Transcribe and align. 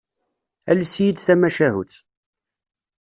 Ales-iyi-d 0.69 1.17
tamacahut. 1.19 1.93